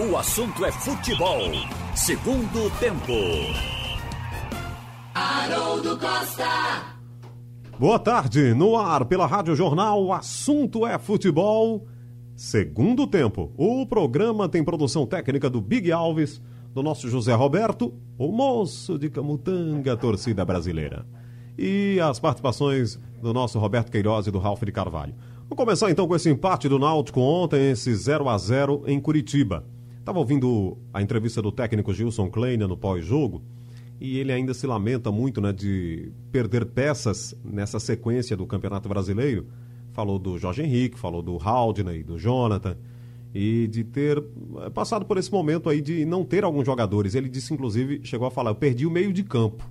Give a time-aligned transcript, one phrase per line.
[0.00, 1.40] O assunto é futebol.
[1.96, 3.12] Segundo tempo.
[5.12, 6.94] Haroldo Costa.
[7.76, 11.84] Boa tarde, no ar pela Rádio Jornal, o assunto é futebol.
[12.36, 13.52] Segundo tempo.
[13.56, 16.40] O programa tem produção técnica do Big Alves,
[16.72, 21.04] do nosso José Roberto, o moço de Camutanga, torcida brasileira.
[21.58, 25.16] E as participações do nosso Roberto Queiroz e do Ralf de Carvalho.
[25.48, 29.66] Vamos começar então com esse empate do Náutico ontem, esse 0 a 0 em Curitiba.
[30.08, 33.42] Estava ouvindo a entrevista do técnico Gilson Kleina no pós-jogo
[34.00, 39.48] e ele ainda se lamenta muito né, de perder peças nessa sequência do Campeonato Brasileiro.
[39.92, 42.74] Falou do Jorge Henrique, falou do Haldney, do Jonathan,
[43.34, 47.14] e de ter eh, passado por esse momento aí de não ter alguns jogadores.
[47.14, 49.62] Ele disse, inclusive, chegou a falar: eu perdi o meio de campo.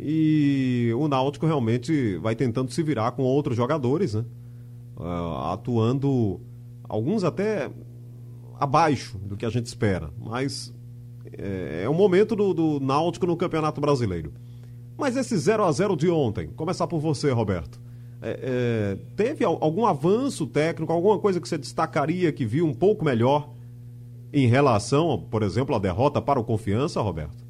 [0.00, 4.24] E o Náutico realmente vai tentando se virar com outros jogadores, né?
[4.96, 6.40] Uh, atuando,
[6.88, 7.70] alguns até
[8.58, 10.72] abaixo do que a gente espera, mas
[11.32, 14.32] é, é o momento do, do Náutico no Campeonato Brasileiro.
[14.96, 17.80] Mas esse 0 a 0 de ontem, começar por você, Roberto.
[18.20, 23.04] É, é, teve algum avanço técnico, alguma coisa que você destacaria que viu um pouco
[23.04, 23.48] melhor
[24.32, 27.46] em relação, por exemplo, à derrota para o Confiança, Roberto?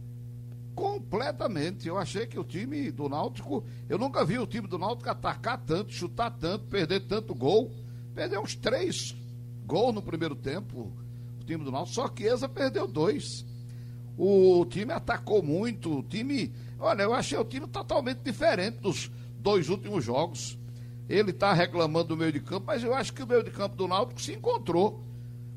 [0.75, 1.89] Completamente.
[1.89, 5.59] Eu achei que o time do Náutico, eu nunca vi o time do Náutico atacar
[5.65, 7.71] tanto, chutar tanto, perder tanto gol.
[8.15, 9.17] Perdeu uns três
[9.69, 10.91] gols no primeiro tempo,
[11.39, 11.95] o time do Náutico.
[11.95, 13.45] Só que Eza perdeu dois.
[14.17, 16.53] O time atacou muito, o time.
[16.81, 20.59] Olha, eu achei o time totalmente diferente dos dois últimos jogos.
[21.09, 23.77] Ele está reclamando do meio de campo, mas eu acho que o meio de campo
[23.77, 25.05] do Náutico se encontrou.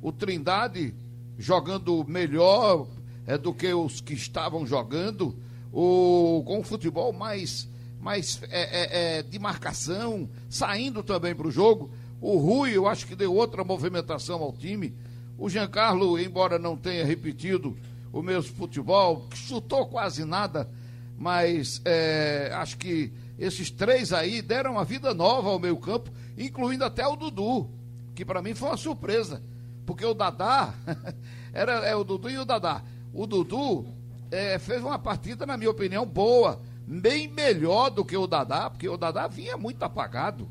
[0.01, 0.93] O Trindade
[1.37, 2.87] jogando melhor
[3.25, 5.35] é, do que os que estavam jogando,
[5.71, 7.67] o, com o futebol mais,
[7.99, 11.91] mais é, é, é de marcação, saindo também para o jogo.
[12.21, 14.95] O Rui, eu acho que deu outra movimentação ao time.
[15.39, 17.75] O Giancarlo, embora não tenha repetido
[18.13, 20.69] o mesmo futebol, chutou quase nada,
[21.17, 26.85] mas é, acho que esses três aí deram uma vida nova ao meio campo, incluindo
[26.85, 27.67] até o Dudu,
[28.13, 29.41] que para mim foi uma surpresa,
[29.83, 30.75] porque o Dadá,
[31.51, 32.83] era é, o Dudu e o Dadá.
[33.11, 33.87] O Dudu
[34.29, 38.87] é, fez uma partida, na minha opinião, boa, bem melhor do que o Dadá, porque
[38.87, 40.47] o Dadá vinha muito apagado.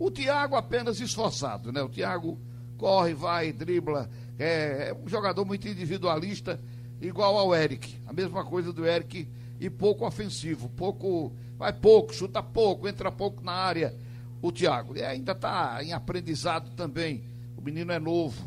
[0.00, 1.82] O Thiago apenas esforçado, né?
[1.82, 2.40] O Thiago
[2.78, 6.58] corre, vai, dribla, é, é um jogador muito individualista
[7.02, 8.00] igual ao Eric.
[8.06, 9.28] A mesma coisa do Eric
[9.60, 13.94] e pouco ofensivo, pouco, vai pouco, chuta pouco, entra pouco na área.
[14.40, 17.22] O Thiago e ainda está em aprendizado também.
[17.54, 18.42] O menino é novo.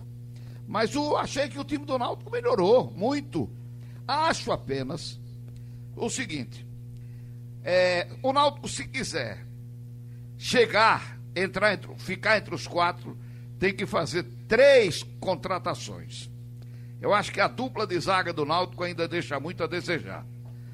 [0.68, 3.48] Mas eu achei que o time do Náutico melhorou muito.
[4.08, 5.20] Acho apenas
[5.96, 6.66] o seguinte:
[7.64, 9.46] é, o Náutico, se quiser
[10.36, 13.18] chegar, entrar, entre, ficar entre os quatro,
[13.60, 16.30] tem que fazer três contratações.
[17.02, 20.26] Eu acho que a dupla de zaga do Náutico ainda deixa muito a desejar.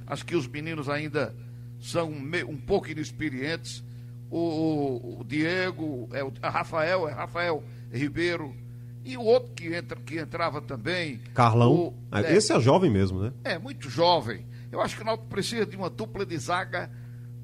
[0.06, 1.36] Acho que os meninos ainda
[1.80, 3.84] são um, pouco inexperientes.
[4.30, 8.56] O, o, Diego, é o Rafael, é Rafael Ribeiro.
[9.04, 11.20] E o outro que, entra, que entrava também.
[11.34, 11.74] Carlão.
[11.74, 13.34] O, é, Esse é jovem mesmo, né?
[13.44, 14.46] É, muito jovem.
[14.72, 16.92] Eu acho que o Náutico precisa de uma dupla de zaga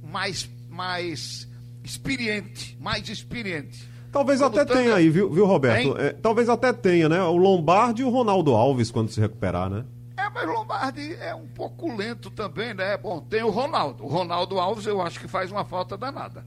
[0.03, 1.47] mais, mais
[1.85, 2.77] experiente.
[2.81, 3.89] Mais experiente.
[4.11, 5.97] Talvez até tenha aí, viu, viu Roberto?
[5.97, 7.21] É, talvez até tenha, né?
[7.21, 9.85] O Lombardi e o Ronaldo Alves quando se recuperar, né?
[10.15, 12.95] É, mas o Lombardi é um pouco lento também, né?
[12.95, 14.05] Bom, tem o Ronaldo.
[14.05, 16.45] O Ronaldo Alves eu acho que faz uma falta danada.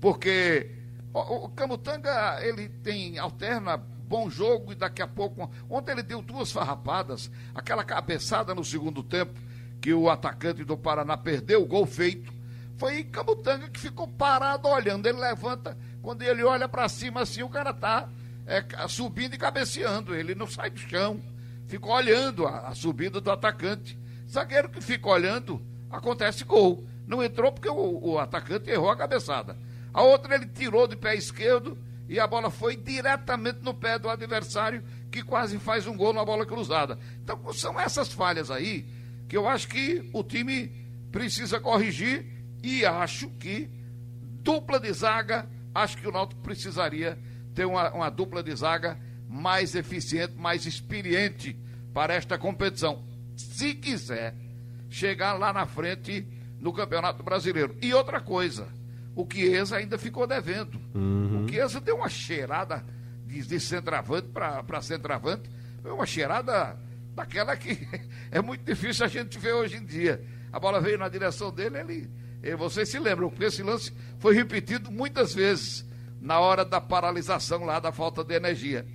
[0.00, 0.68] Porque
[1.14, 5.50] o, o Camutanga, ele tem, alterna bom jogo e daqui a pouco.
[5.68, 9.38] Ontem ele deu duas farrapadas, aquela cabeçada no segundo tempo,
[9.80, 12.32] que o atacante do Paraná perdeu o gol feito.
[12.76, 15.06] Foi Camutanga que ficou parado olhando.
[15.06, 18.08] Ele levanta, quando ele olha para cima assim, o cara tá
[18.46, 20.14] é, subindo e cabeceando.
[20.14, 21.20] Ele não sai do chão.
[21.66, 23.98] Fica olhando a, a subida do atacante.
[24.30, 25.60] Zagueiro que fica olhando,
[25.90, 26.86] acontece gol.
[27.06, 29.56] Não entrou porque o, o atacante errou a cabeçada.
[29.92, 34.08] A outra ele tirou de pé esquerdo e a bola foi diretamente no pé do
[34.08, 36.98] adversário, que quase faz um gol na bola cruzada.
[37.22, 38.86] Então são essas falhas aí
[39.28, 40.70] que eu acho que o time
[41.10, 42.35] precisa corrigir
[42.66, 43.70] e acho que
[44.42, 47.16] dupla de zaga acho que o Náutico precisaria
[47.54, 48.98] ter uma, uma dupla de zaga
[49.28, 51.56] mais eficiente, mais experiente
[51.94, 53.04] para esta competição.
[53.36, 54.34] Se quiser
[54.90, 56.26] chegar lá na frente
[56.60, 57.76] no Campeonato Brasileiro.
[57.80, 58.66] E outra coisa,
[59.14, 60.80] o Chiesa ainda ficou devendo.
[60.92, 61.44] Uhum.
[61.44, 62.84] O Chiesa deu uma cheirada
[63.26, 65.48] de, de centroavante para centroavante,
[65.82, 66.76] foi uma cheirada
[67.14, 67.86] daquela que
[68.32, 70.24] é muito difícil a gente ver hoje em dia.
[70.52, 74.90] A bola veio na direção dele, ele vocês se lembram, porque esse lance foi repetido
[74.90, 75.84] muitas vezes
[76.20, 78.86] na hora da paralisação lá da falta de energia.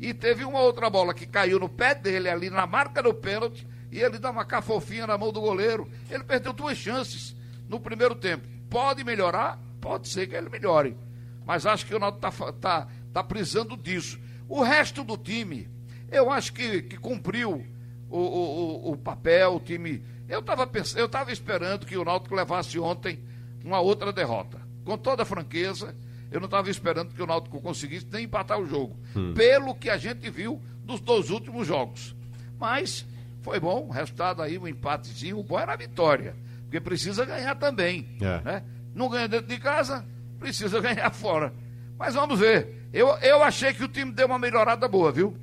[0.00, 3.66] E teve uma outra bola que caiu no pé dele ali na marca do pênalti
[3.90, 5.90] e ele dá uma cafofinha na mão do goleiro.
[6.10, 7.34] Ele perdeu duas chances
[7.68, 8.46] no primeiro tempo.
[8.70, 9.58] Pode melhorar?
[9.80, 10.96] Pode ser que ele melhore.
[11.44, 14.20] Mas acho que o Náutico está tá, tá precisando disso.
[14.48, 15.68] O resto do time,
[16.10, 17.64] eu acho que, que cumpriu
[18.08, 20.04] o, o, o papel, o time.
[20.28, 23.18] Eu estava eu tava esperando que o Náutico levasse ontem
[23.64, 24.60] uma outra derrota.
[24.84, 25.94] Com toda franqueza,
[26.30, 28.96] eu não estava esperando que o Náutico conseguisse nem empatar o jogo.
[29.16, 29.32] Hum.
[29.34, 32.14] Pelo que a gente viu dos dois últimos jogos.
[32.58, 33.06] Mas
[33.40, 36.36] foi bom, o resultado aí, um empatezinho, o bom era a vitória.
[36.64, 38.06] Porque precisa ganhar também.
[38.20, 38.40] É.
[38.44, 38.62] Né?
[38.94, 40.04] Não ganha dentro de casa,
[40.38, 41.54] precisa ganhar fora.
[41.98, 42.86] Mas vamos ver.
[42.92, 45.36] Eu, eu achei que o time deu uma melhorada boa, viu?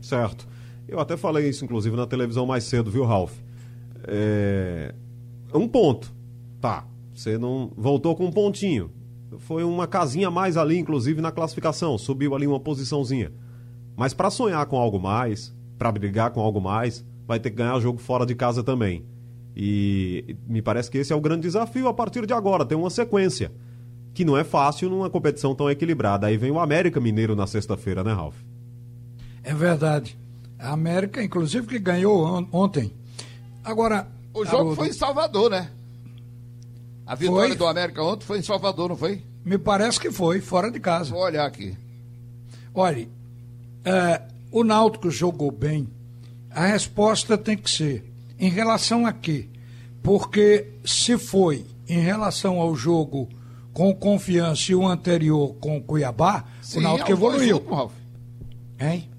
[0.00, 0.48] Certo.
[0.88, 3.32] Eu até falei isso, inclusive, na televisão mais cedo, viu, Ralf?
[4.04, 4.94] É...
[5.54, 6.12] Um ponto.
[6.60, 6.86] Tá.
[7.14, 8.90] Você não voltou com um pontinho.
[9.38, 11.96] Foi uma casinha mais ali, inclusive, na classificação.
[11.98, 13.32] Subiu ali uma posiçãozinha.
[13.96, 17.78] Mas para sonhar com algo mais, para brigar com algo mais, vai ter que ganhar
[17.80, 19.04] jogo fora de casa também.
[19.54, 22.90] E me parece que esse é o grande desafio a partir de agora, ter uma
[22.90, 23.52] sequência.
[24.14, 26.26] Que não é fácil numa competição tão equilibrada.
[26.26, 28.36] Aí vem o América Mineiro na sexta-feira, né, Ralf?
[29.42, 30.18] É verdade.
[30.58, 32.92] A América, inclusive, que ganhou on ontem.
[33.64, 34.08] Agora.
[34.34, 34.76] O jogo Haroldo...
[34.76, 35.70] foi em Salvador, né?
[37.06, 37.56] A vitória foi?
[37.56, 39.22] do América ontem foi em Salvador, não foi?
[39.44, 41.10] Me parece que foi, fora de casa.
[41.10, 41.76] Vou olhar aqui.
[42.74, 43.10] Olhe,
[43.84, 45.88] é, o Náutico jogou bem.
[46.50, 49.48] A resposta tem que ser em relação a quê?
[50.02, 53.28] Porque se foi em relação ao jogo
[53.72, 57.56] com confiança e o anterior com Cuiabá, Sim, o Náutico evoluiu.
[57.56, 57.92] Últimos,
[58.80, 59.10] hein?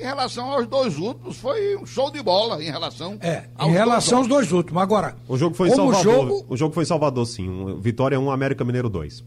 [0.00, 3.18] Em relação aos dois últimos, foi um show de bola em relação.
[3.20, 4.82] É, em relação dois aos dois últimos.
[4.82, 6.02] Agora, o jogo foi em Salvador.
[6.02, 6.46] Jogo...
[6.48, 7.46] O jogo foi Salvador, sim.
[7.46, 9.22] Um, Vitória 1, América Mineiro 2.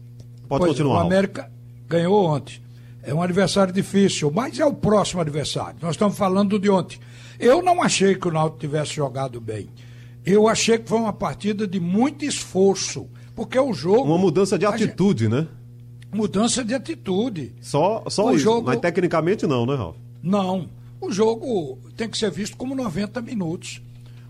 [0.48, 1.04] Pode pois, continuar.
[1.04, 1.48] O América
[1.86, 2.60] ganhou ontem.
[3.04, 5.76] É um adversário difícil, mas é o próximo adversário.
[5.80, 6.98] Nós estamos falando de ontem.
[7.38, 9.68] Eu não achei que o Náutico tivesse jogado bem.
[10.26, 13.06] Eu achei que foi uma partida de muito esforço,
[13.36, 14.08] porque o jogo...
[14.08, 15.34] Uma mudança de atitude, gente...
[15.34, 15.46] né?
[16.12, 17.54] Mudança de atitude.
[17.60, 18.66] Só, só o isso, jogo...
[18.66, 19.96] mas tecnicamente não, né, Ralf?
[20.24, 20.70] Não.
[20.98, 23.82] O jogo tem que ser visto como 90 minutos.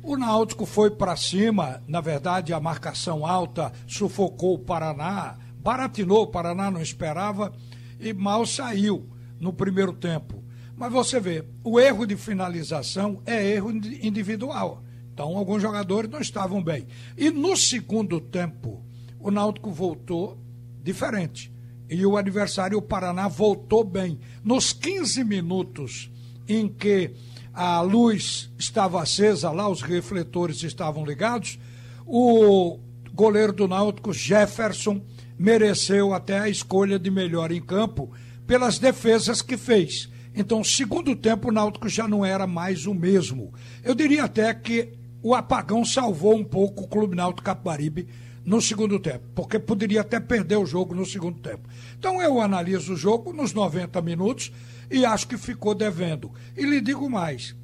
[0.03, 6.27] O Náutico foi para cima, na verdade, a marcação alta sufocou o Paraná, baratinou o
[6.27, 7.53] Paraná, não esperava,
[8.01, 9.09] e mal saiu
[9.39, 10.43] no primeiro tempo.
[10.77, 14.83] Mas você vê, o erro de finalização é erro individual.
[15.13, 16.89] Então, alguns jogadores não estavam bem.
[17.17, 18.85] E no segundo tempo,
[19.21, 20.37] o Náutico voltou
[20.83, 21.54] diferente.
[21.95, 24.19] E o adversário, o Paraná, voltou bem.
[24.43, 26.11] Nos 15 minutos
[26.49, 27.13] em que
[27.53, 31.59] a luz estava acesa lá, os refletores estavam ligados,
[32.05, 32.81] o
[33.13, 35.01] goleiro do Náutico, Jefferson,
[35.39, 38.11] mereceu até a escolha de melhor em campo
[38.47, 40.11] pelas defesas que fez.
[40.35, 43.55] Então, segundo tempo, o Náutico já não era mais o mesmo.
[43.85, 44.93] Eu diria até que
[45.23, 48.09] o apagão salvou um pouco o Clube Náutico Capibaribe
[48.45, 51.69] no segundo tempo, porque poderia até perder o jogo no segundo tempo.
[51.99, 54.53] Então, eu analiso o jogo nos 90 minutos
[54.91, 56.31] e acho que ficou devendo.
[56.57, 57.57] E lhe digo mais: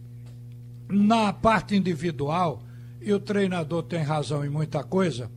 [0.89, 2.63] na parte individual,
[3.01, 5.31] e o treinador tem razão em muita coisa,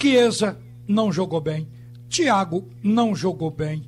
[0.00, 1.68] Chiesa não jogou bem,
[2.08, 3.84] Thiago não jogou bem,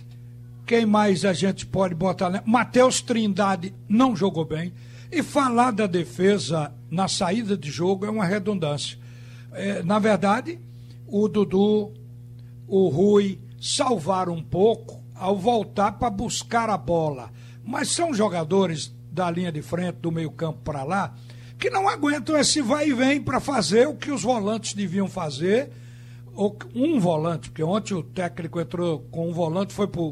[0.67, 2.43] quem mais a gente pode botar?
[2.45, 4.73] Matheus Trindade não jogou bem.
[5.13, 8.99] E falar da defesa na saída de jogo é uma redundância.
[9.53, 10.59] É, na verdade,
[11.09, 11.93] o Dudu,
[12.67, 17.31] o Rui salvaram um pouco ao voltar para buscar a bola.
[17.65, 21.15] Mas são jogadores da linha de frente, do meio-campo para lá,
[21.59, 25.71] que não aguentam esse vai e vem para fazer o que os volantes deviam fazer.
[26.35, 30.03] Ou um volante, porque ontem o técnico entrou com um volante, foi para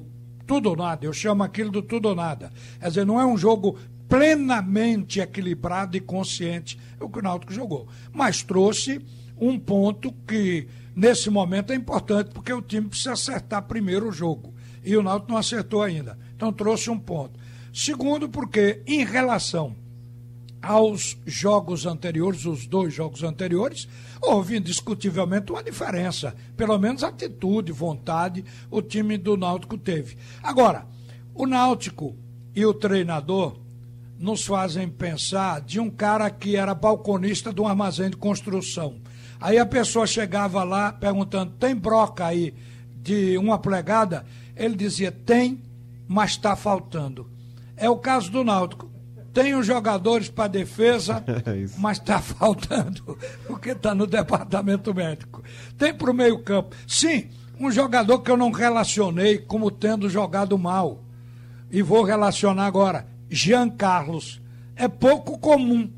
[0.47, 1.05] tudo ou nada.
[1.05, 2.51] Eu chamo aquilo do tudo ou nada.
[2.81, 7.53] Quer dizer, não é um jogo plenamente equilibrado e consciente é o que o Náutico
[7.53, 7.89] jogou.
[8.13, 9.05] Mas trouxe
[9.39, 14.55] um ponto que, nesse momento, é importante, porque o time precisa acertar primeiro o jogo.
[14.85, 16.19] E o Náutico não acertou ainda.
[16.37, 17.39] Então trouxe um ponto.
[17.73, 19.75] Segundo, porque em relação
[20.65, 23.87] aos jogos anteriores, os dois jogos anteriores,
[24.21, 26.35] houve indiscutivelmente uma diferença.
[26.57, 30.17] Pelo menos atitude, vontade, o time do Náutico teve.
[30.43, 30.87] Agora,
[31.35, 32.17] o Náutico
[32.55, 33.59] e o treinador
[34.19, 39.01] nos fazem pensar de um cara que era balconista de um armazém de construção.
[39.41, 42.55] Aí a pessoa chegava lá perguntando: tem broca aí
[42.97, 44.25] de uma plegada?
[44.57, 45.63] Ele dizia: tem,
[46.07, 47.31] mas está faltando.
[47.77, 48.95] É o caso do Náutico
[49.35, 55.43] tem os jogadores para defesa, é mas está faltando, porque está no departamento médico.
[55.77, 56.75] Tem para o meio-campo.
[56.87, 57.27] Sim,
[57.59, 61.03] um jogador que eu não relacionei como tendo jogado mal.
[61.71, 64.41] e vou relacionar agora, Jean Carlos.
[64.77, 65.91] É pouco comum.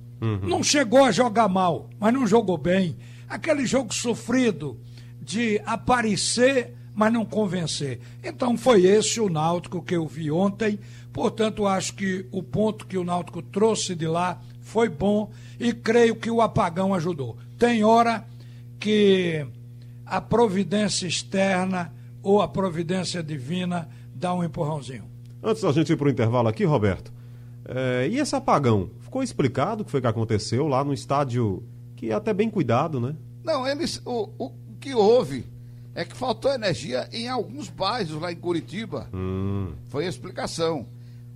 [0.43, 2.97] Não chegou a jogar mal, mas não jogou bem.
[3.28, 4.78] Aquele jogo sofrido
[5.21, 8.00] de aparecer, mas não convencer.
[8.23, 10.78] Então foi esse o Náutico que eu vi ontem.
[11.12, 16.16] Portanto, acho que o ponto que o Náutico trouxe de lá foi bom e creio
[16.16, 17.37] que o apagão ajudou.
[17.59, 18.25] Tem hora
[18.78, 19.47] que
[20.04, 21.92] a providência externa
[22.23, 25.04] ou a providência divina dá um empurrãozinho.
[25.42, 27.12] Antes da gente ir para o intervalo aqui, Roberto,
[27.64, 28.90] é, e esse apagão?
[29.00, 31.62] Ficou explicado o que foi que aconteceu lá no estádio,
[31.97, 33.15] que é até bem cuidado, né?
[33.43, 34.00] Não, eles.
[34.05, 35.45] O, o que houve
[35.95, 39.09] é que faltou energia em alguns bairros lá em Curitiba.
[39.15, 39.73] Hum.
[39.88, 40.87] Foi a explicação.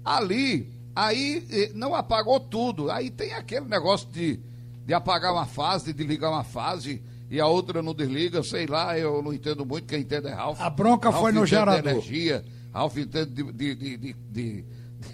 [0.05, 2.91] Ali, aí eh, não apagou tudo.
[2.91, 4.39] Aí tem aquele negócio de,
[4.87, 8.99] de apagar uma fase, de ligar uma fase e a outra não desliga, sei lá,
[8.99, 10.61] eu não entendo muito, quem entende é Ralf.
[10.61, 11.91] A bronca Ralf foi no entende de gerador.
[11.93, 14.15] energia, Ralf entende de, de, de, de,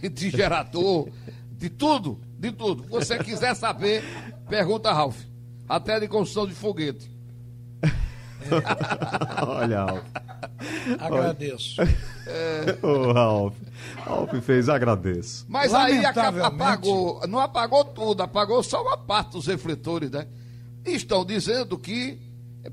[0.00, 1.08] de- de gerador,
[1.52, 2.84] de tudo, de tudo.
[2.84, 4.02] Se você quiser saber,
[4.48, 5.16] pergunta a Ralf.
[5.68, 7.10] Até de construção de foguete.
[9.46, 10.04] Olha, Ralf.
[10.98, 11.82] Agradeço.
[12.82, 13.54] Ô, Ralf.
[14.04, 15.44] Ralf fez, agradeço.
[15.48, 20.26] Mas aí apagou, não apagou tudo, apagou só uma parte dos refletores, né?
[20.84, 22.18] Estão dizendo que.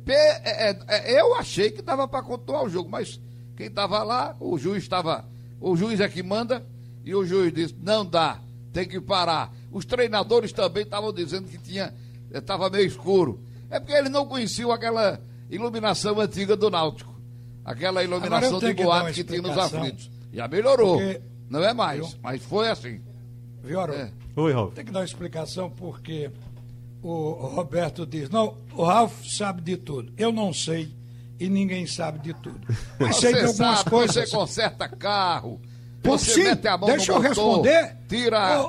[0.07, 3.19] é, é, é, eu achei que dava para continuar o jogo, mas
[3.55, 5.25] quem estava lá, o juiz estava.
[5.59, 6.65] O juiz é que manda,
[7.03, 8.39] e o juiz disse: não dá,
[8.71, 9.51] tem que parar.
[9.71, 11.93] Os treinadores também estavam dizendo que tinha.
[12.33, 13.39] Estava meio escuro.
[13.69, 17.13] É porque eles não conheciam aquela iluminação antiga do Náutico.
[17.63, 20.09] Aquela iluminação de tenho que boate que tinha nos aflitos.
[20.33, 20.97] Já melhorou.
[20.97, 22.99] Porque- Não é mais, Eu- mas foi assim.
[23.63, 23.79] Viu?
[23.81, 24.11] É.
[24.35, 24.73] Oi, Ralf.
[24.73, 26.31] Tem que dar uma explicação porque
[27.01, 30.11] o Roberto diz: não, o Ralf sabe de tudo.
[30.17, 30.91] Eu não sei
[31.39, 32.59] e ninguém sabe de tudo.
[32.99, 34.15] Mas sei de Você algumas sabe, coisas.
[34.29, 35.61] você conserta carro,
[36.01, 37.97] Pô, você sim, mete a mão deixa no eu motor, responder.
[38.09, 38.63] tira,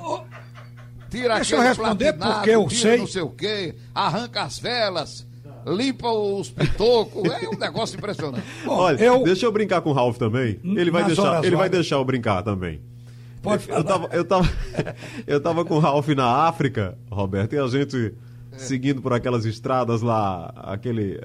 [1.14, 2.98] tira deixa eu responder platinado, porque eu tira sei.
[2.98, 5.26] não sei o quê, arranca as velas,
[5.66, 8.44] limpa os pitocos, é um negócio impressionante.
[8.64, 10.58] bom, Olha, eu, deixa eu brincar com o Ralf também.
[10.62, 12.80] Ele vai Nas deixar, ele vai deixar eu brincar também.
[13.42, 13.84] Pode eu, falar.
[13.84, 14.52] tava, eu, tava,
[15.26, 18.14] eu tava com o Ralf na África, Roberto, e a gente
[18.56, 21.20] seguindo por aquelas estradas lá, aquele,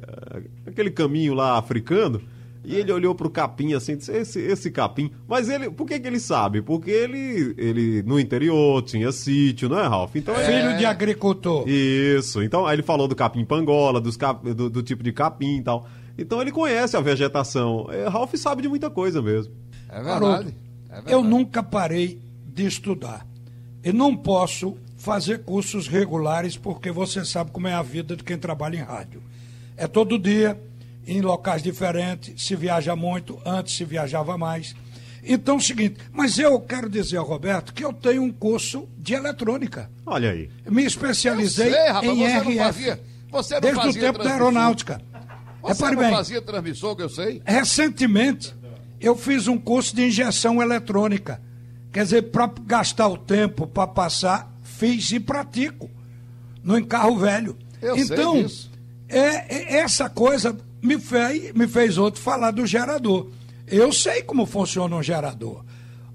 [0.65, 2.21] aquele caminho lá africano,
[2.63, 5.11] e ele olhou pro capim assim, disse, esse, esse capim.
[5.27, 6.61] Mas ele, por que, que ele sabe?
[6.61, 10.15] Porque ele, ele no interior tinha sítio, não é, Ralf?
[10.15, 11.63] Então ele- filho de agricultor.
[11.67, 12.43] isso.
[12.43, 15.63] Então, aí ele falou do capim pangola, dos cap- do, do tipo de capim e
[15.63, 15.87] tal.
[16.17, 17.87] Então ele conhece a vegetação.
[17.91, 19.53] É, Ralph sabe de muita coisa mesmo.
[19.89, 20.53] É verdade.
[20.89, 21.13] é verdade.
[21.13, 23.25] eu nunca parei de estudar.
[23.83, 28.37] E não posso fazer cursos regulares porque você sabe como é a vida de quem
[28.37, 29.21] trabalha em rádio.
[29.77, 30.59] É todo dia,
[31.05, 34.75] em locais diferentes, se viaja muito, antes se viajava mais.
[35.23, 38.87] Então, é o seguinte, mas eu quero dizer ao Roberto que eu tenho um curso
[38.97, 39.89] de eletrônica.
[40.05, 40.49] Olha aí.
[40.69, 42.57] Me especializei sei, rapaz, em você não RF.
[42.63, 45.01] fazia- você não desde o tempo da aeronáutica.
[45.61, 47.41] Você Repare não bem, fazia transmissão, que eu sei.
[47.45, 48.55] recentemente
[49.01, 51.41] eu fiz um curso de injeção eletrônica.
[51.91, 55.89] Quer dizer, para gastar o tempo, para passar, fiz e pratico
[56.63, 57.57] no encarro velho.
[57.81, 58.71] Eu sei então, disso.
[59.09, 63.27] é, é- essa coisa me fez, me fez outro falar do gerador.
[63.67, 65.63] Eu sei como funciona um gerador.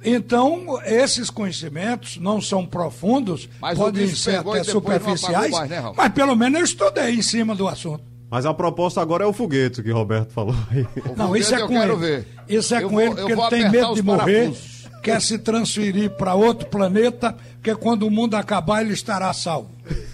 [0.06, 6.36] Então, esses conhecimentos não são profundos, Mas podem ser até superficiais, mais, né, mas pelo
[6.36, 8.02] menos eu estudei em cima do assunto.
[8.30, 10.82] Mas a proposta agora é o foguete que Roberto falou aí.
[11.10, 12.00] O Não, isso é eu com quero ele.
[12.00, 12.28] ver.
[12.48, 14.52] Isso é Eu com vou- ele porque ele tem medo de morrer,
[15.02, 19.70] quer se transferir para outro planeta, porque quando o mundo acabar ele estará salvo.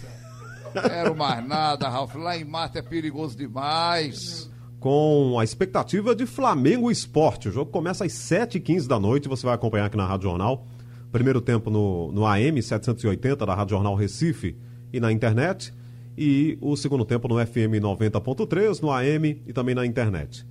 [0.73, 2.15] Quero mais nada, Ralf.
[2.15, 4.51] Lá em Marte é perigoso demais.
[4.79, 7.49] Com a expectativa de Flamengo Esporte.
[7.49, 9.29] O jogo começa às 7h15 da noite.
[9.29, 10.67] Você vai acompanhar aqui na Rádio Jornal.
[11.13, 14.57] Primeiro tempo no, no AM 780 da Rádio Jornal Recife
[14.93, 15.75] e na internet.
[16.17, 20.47] E o segundo tempo no FM 90.3, no AM e também na internet.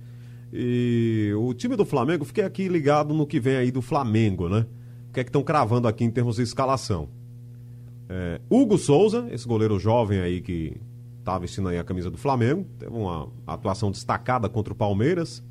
[0.52, 4.66] E o time do Flamengo, fiquei aqui ligado no que vem aí do Flamengo, né?
[5.08, 7.08] O que é que estão cravando aqui em termos de escalação?
[8.12, 10.76] É, Hugo Souza, esse goleiro jovem aí que
[11.22, 15.44] tá vestindo aí a camisa do Flamengo, teve uma atuação destacada contra o Palmeiras.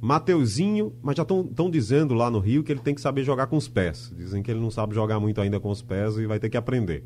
[0.00, 3.56] Mateuzinho, mas já estão dizendo lá no Rio que ele tem que saber jogar com
[3.56, 4.12] os pés.
[4.16, 6.56] Dizem que ele não sabe jogar muito ainda com os pés e vai ter que
[6.56, 7.04] aprender.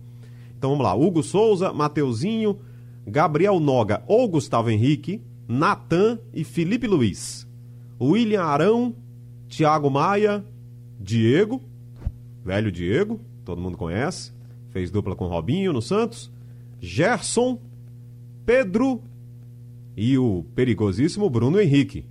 [0.57, 2.59] Então vamos lá, Hugo Souza, Mateuzinho,
[3.07, 7.47] Gabriel Noga ou Gustavo Henrique, Natan e Felipe Luiz.
[8.01, 8.95] William Arão,
[9.47, 10.43] Thiago Maia,
[10.99, 11.61] Diego,
[12.43, 14.33] velho Diego, todo mundo conhece,
[14.77, 16.31] fez dupla com Robinho no Santos,
[16.79, 17.59] Gerson,
[18.45, 19.01] Pedro
[19.97, 22.05] e o perigosíssimo Bruno Henrique.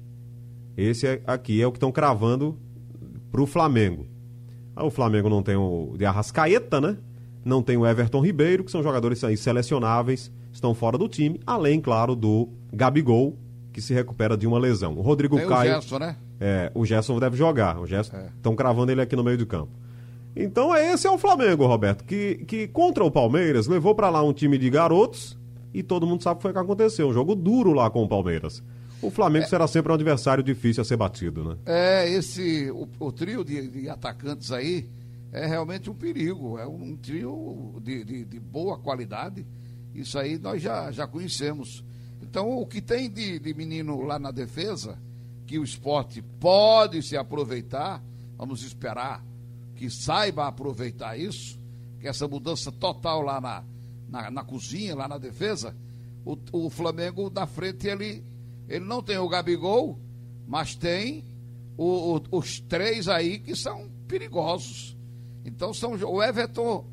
[0.76, 2.58] Esse é- aqui é o que estão cravando
[3.32, 4.08] para o Flamengo.
[4.76, 6.98] O Flamengo não tem o de Arrascaeta, né?
[7.46, 11.80] Não tem o Everton Ribeiro, que são jogadores aí selecionáveis, estão fora do time, além,
[11.80, 13.38] claro, do Gabigol,
[13.72, 14.96] que se recupera de uma lesão.
[14.98, 15.70] O Rodrigo Tem Caio.
[15.70, 16.18] o Gerson, né?
[16.40, 17.80] É, o Gerson deve jogar.
[17.80, 18.26] O Gerson É.
[18.36, 19.70] estão cravando ele aqui no meio do campo.
[20.36, 24.34] Então esse é o Flamengo, Roberto, que, que contra o Palmeiras levou pra lá um
[24.34, 25.38] time de garotos
[25.74, 27.08] e todo mundo sabe o que foi que aconteceu.
[27.08, 28.62] Um jogo duro lá com o Palmeiras.
[29.02, 31.58] O Flamengo será sempre um adversário difícil a ser batido, né?
[31.66, 34.90] É, esse, o, o trio de, de atacantes aí
[35.32, 36.58] é realmente um perigo.
[36.58, 39.46] É um trio de, de, de boa qualidade.
[39.94, 41.84] Isso aí nós já, já conhecemos.
[42.22, 44.98] Então, o que tem de, de menino lá na defesa,
[45.46, 48.04] que o esporte pode se aproveitar,
[48.38, 49.24] vamos esperar
[49.76, 51.60] que saiba aproveitar isso,
[52.00, 53.64] que essa mudança total lá na,
[54.10, 55.76] na, na cozinha, lá na defesa,
[56.26, 58.24] o, o Flamengo na frente, ele,
[58.68, 60.00] ele não tem o Gabigol,
[60.48, 61.24] mas tem
[61.78, 64.96] o- o- os três aí que são perigosos.
[65.44, 66.86] Então são o Everton,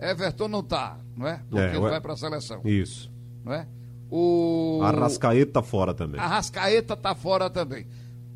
[0.00, 1.42] Everton não tá, não é?
[1.50, 3.10] Porque É, ele vai para a seleção, Isso.
[3.44, 3.66] não é?
[4.10, 6.18] O Arrascaeta fora também.
[6.20, 7.86] a Rascaeta tá fora também.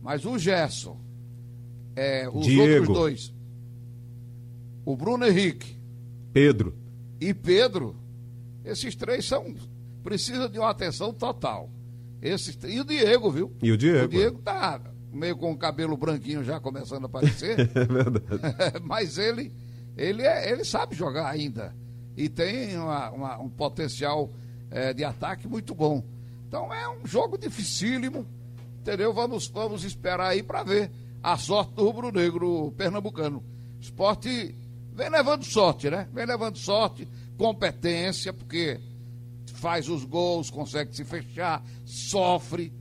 [0.03, 0.99] Mas o Gerson,
[1.97, 2.63] é, os Diego.
[2.89, 3.35] outros dois,
[4.85, 5.77] o Bruno Henrique
[6.33, 6.75] Pedro.
[7.21, 7.97] e Pedro,
[8.65, 9.55] esses três são
[10.03, 11.71] precisam de uma atenção total.
[12.21, 13.53] Esses, e o Diego, viu?
[13.62, 14.05] E o Diego.
[14.07, 14.81] O Diego tá
[15.12, 17.57] meio com o cabelo branquinho já começando a aparecer.
[17.75, 18.23] É verdade.
[18.85, 19.53] mas ele
[19.97, 21.75] ele, é- ele sabe jogar ainda
[22.17, 24.31] e tem uma- uma- um potencial
[24.71, 26.03] eh, de ataque muito bom.
[26.49, 28.27] Então é um jogo dificílimo,
[28.81, 29.12] entendeu?
[29.12, 30.91] Vamos, vamos esperar aí para ver
[31.23, 33.43] a sorte do rubro-negro pernambucano.
[33.81, 34.55] Esporte
[34.93, 36.09] vem levando sorte, né?
[36.13, 38.81] Vem levando sorte, competência, porque
[39.55, 42.73] faz os gols, consegue se fechar, sofre,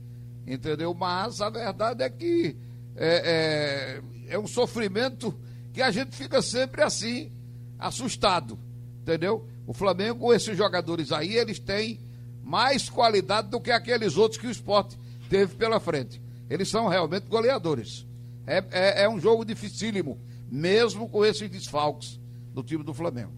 [0.46, 0.92] entendeu?
[0.94, 2.56] Mas a verdade é que
[2.96, 5.34] é, é, é um sofrimento
[5.72, 7.32] que a gente fica sempre assim,
[7.78, 8.58] assustado,
[9.00, 9.46] entendeu?
[9.66, 12.00] O Flamengo, com esses jogadores aí, eles têm
[12.42, 14.98] mais qualidade do que aqueles outros que o esporte
[15.30, 16.20] teve pela frente.
[16.50, 18.06] Eles são realmente goleadores.
[18.46, 20.18] É, é, é um jogo dificílimo,
[20.52, 22.20] mesmo com esses desfalques
[22.54, 23.32] do time do Flamengo.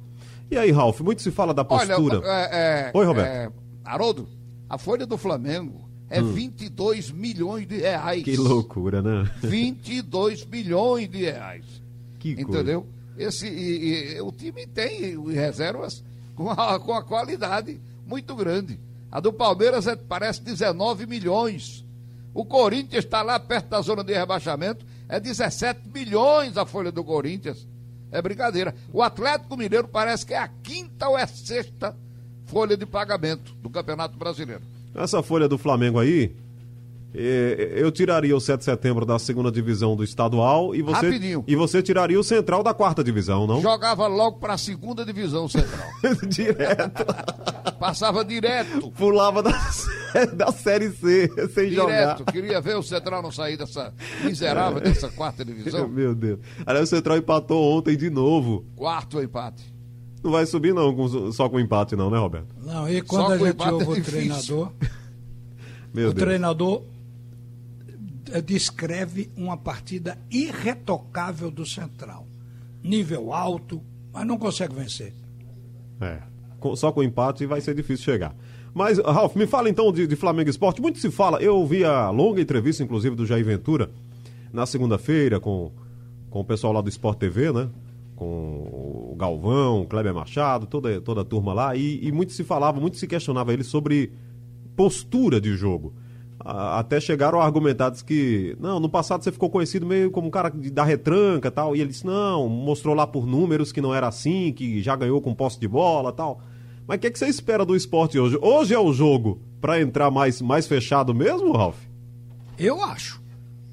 [0.51, 2.19] E aí, Ralf, muito se fala da postura.
[2.19, 3.27] Olha, é, é, Oi, Roberto.
[3.29, 3.51] é,
[3.85, 4.29] Haroldo,
[4.69, 8.21] a folha do Flamengo é 22 milhões de reais.
[8.21, 8.25] Hum.
[8.25, 9.31] Que loucura, né?
[9.41, 11.65] 22 milhões de reais.
[12.19, 12.51] Que coisa.
[12.61, 12.87] entendeu?
[13.17, 16.03] Esse, e- e- o time tem reservas
[16.35, 18.79] com a, com a qualidade muito grande.
[19.11, 21.85] A do Palmeiras é- parece 19 milhões.
[22.35, 27.05] O Corinthians está lá perto da zona de rebaixamento, é 17 milhões a folha do
[27.05, 27.67] Corinthians.
[28.11, 28.75] É brincadeira.
[28.93, 31.97] O Atlético Mineiro parece que é a quinta ou é a sexta
[32.47, 34.63] folha de pagamento do Campeonato Brasileiro.
[34.95, 36.37] Essa folha do Flamengo aí,
[37.15, 41.45] eu tiraria o 7 de setembro da segunda divisão do estadual e você, Rapidinho.
[41.47, 43.61] e você tiraria o central da quarta divisão, não?
[43.63, 45.87] Jogava logo para a segunda divisão central.
[46.29, 47.05] Direto.
[47.79, 48.91] Passava direto.
[48.93, 49.53] Pulava da,
[50.35, 52.15] da Série C sem jogar.
[52.17, 53.93] Direto, queria ver o Central não sair dessa
[54.25, 55.87] miserável dessa quarta divisão.
[55.89, 56.39] Meu Deus.
[56.65, 58.65] Aliás, o Central empatou ontem de novo.
[58.75, 59.73] Quarto empate.
[60.23, 62.55] Não vai subir não com- só com empate não, né, Roberto?
[62.65, 64.73] Não, e quando Só a gente empate ouve é o treinador,
[65.93, 66.25] Meu o Deus.
[66.25, 66.94] treinador eh,
[68.41, 72.27] descreve uma partida irretocável do Central.
[72.83, 75.13] Nível alto, mas não consegue vencer.
[76.01, 76.23] É.
[76.77, 78.35] Só com empate vai ser difícil chegar.
[78.75, 80.83] Mas, Ralf, me fala então de, de Flamengo Esporte.
[80.83, 83.91] Muito se fala, eu ouvi a longa entrevista, inclusive, do Jair Ventura,
[84.53, 85.71] na segunda-feira, com,
[86.29, 87.69] com o pessoal lá do Sport TV, né?
[88.17, 92.43] Com o Galvão, o Kleber Machado, toda, toda a turma lá, e, e muito se
[92.43, 94.13] falava, muito se questionava ele sobre
[94.75, 95.95] postura de jogo.
[96.45, 100.51] Até chegaram a argumentar que, não, no passado você ficou conhecido meio como um cara
[100.51, 101.75] da retranca tal.
[101.75, 105.23] E ele disse, não, mostrou lá por números que não era assim, que já ganhou
[105.23, 106.43] com posse de bola tal.
[106.87, 108.39] Mas o que, é que você espera do esporte hoje?
[108.43, 111.79] Hoje é o jogo para entrar mais, mais fechado mesmo, Ralf?
[112.59, 113.23] Eu acho.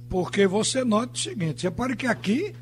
[0.08, 2.54] Porque você nota o seguinte: repare que aqui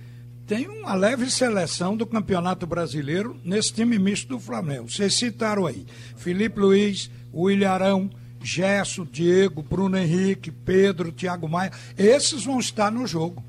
[0.48, 4.89] tem uma leve seleção do Campeonato Brasileiro nesse time misto do Flamengo.
[4.89, 8.10] Vocês citaram aí: Felipe Luiz, William Arão,
[8.41, 11.71] Gerson, Diego, Bruno Henrique, Pedro, Thiago Maia.
[11.97, 13.43] Esses vão estar no jogo.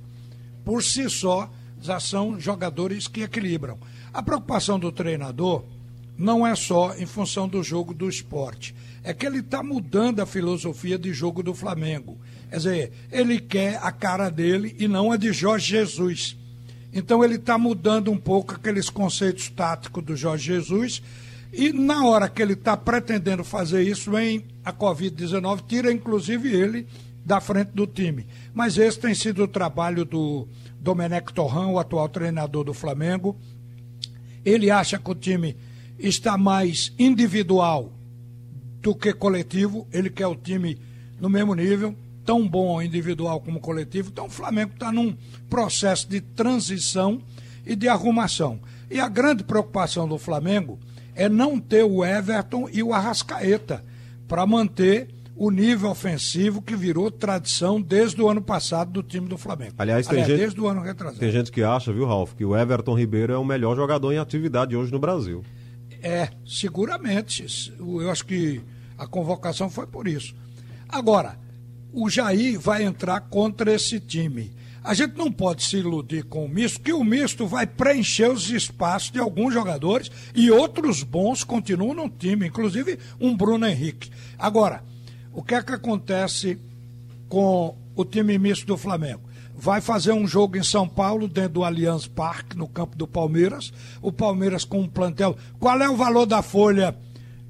[0.64, 1.50] Por si só,
[1.80, 3.78] já são jogadores que equilibram.
[4.12, 5.64] A preocupação do treinador
[6.18, 8.74] não é só em função do jogo do esporte.
[9.02, 12.18] É que ele está mudando a filosofia de jogo do Flamengo.
[12.50, 16.36] Quer dizer, ele quer a cara dele e não a de Jorge Jesus.
[16.92, 21.02] Então ele está mudando um pouco aqueles conceitos táticos do Jorge Jesus.
[21.52, 26.86] E na hora que ele está pretendendo fazer isso, vem a Covid-19, tira inclusive ele
[27.24, 28.26] da frente do time.
[28.54, 30.48] Mas esse tem sido o trabalho do
[30.80, 33.36] Domenech Torrão, o atual treinador do Flamengo.
[34.44, 35.56] Ele acha que o time
[35.98, 37.92] está mais individual
[38.80, 39.86] do que coletivo.
[39.92, 40.78] Ele quer o time
[41.20, 44.08] no mesmo nível, tão bom individual como coletivo.
[44.10, 45.16] Então o Flamengo está num
[45.48, 47.20] processo de transição
[47.66, 48.60] e de arrumação.
[48.90, 50.78] E a grande preocupação do Flamengo
[51.14, 53.84] é não ter o Everton e o Arrascaeta
[54.30, 59.36] para manter o nível ofensivo que virou tradição desde o ano passado do time do
[59.36, 59.74] Flamengo.
[59.76, 61.18] Aliás, tem Aliás, gente, desde o ano retrasado.
[61.18, 64.18] Tem gente que acha, viu, Ralf, que o Everton Ribeiro é o melhor jogador em
[64.18, 65.42] atividade hoje no Brasil.
[66.00, 67.74] É, seguramente.
[67.80, 68.60] Eu acho que
[68.96, 70.32] a convocação foi por isso.
[70.88, 71.36] Agora,
[71.92, 74.52] o Jair vai entrar contra esse time.
[74.82, 78.50] A gente não pode se iludir com o misto, que o misto vai preencher os
[78.50, 84.10] espaços de alguns jogadores e outros bons continuam no time, inclusive um Bruno Henrique.
[84.38, 84.82] Agora,
[85.32, 86.58] o que é que acontece
[87.28, 89.20] com o time misto do Flamengo?
[89.54, 93.70] Vai fazer um jogo em São Paulo, dentro do Allianz Parque, no campo do Palmeiras.
[94.00, 95.36] O Palmeiras com um plantel.
[95.58, 96.96] Qual é o valor da folha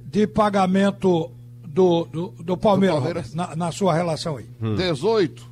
[0.05, 1.31] de pagamento
[1.65, 3.35] do, do, do Palmeiras, do Palmeiras?
[3.35, 4.47] Na, na, sua relação aí?
[4.61, 4.75] Hum.
[4.75, 5.49] 18.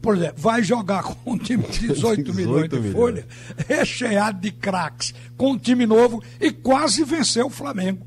[0.00, 3.26] Por exemplo, vai jogar com um time de 18, 18 milhões de folha,
[3.68, 8.06] recheado de craques, com um time novo e quase venceu o Flamengo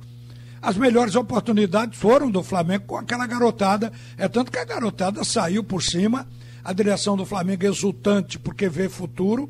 [0.61, 3.91] as melhores oportunidades foram do Flamengo com aquela garotada.
[4.15, 6.27] É tanto que a garotada saiu por cima,
[6.63, 9.49] a direção do Flamengo exultante porque vê futuro.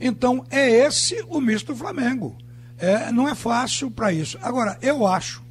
[0.00, 2.36] Então é esse o misto do Flamengo.
[2.76, 4.36] É, não é fácil para isso.
[4.42, 5.42] Agora, eu acho